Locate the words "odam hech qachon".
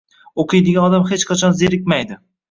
0.87-1.53